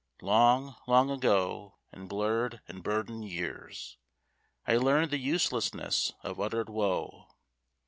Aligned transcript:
Long, 0.23 0.75
long 0.87 1.11
ago, 1.11 1.77
in 1.91 2.07
blurred 2.07 2.59
and 2.67 2.81
burdened 2.81 3.29
years, 3.29 3.97
I 4.65 4.77
learned 4.77 5.11
the 5.11 5.19
uselessness 5.19 6.11
of 6.23 6.39
uttered 6.39 6.69
woe. 6.69 7.27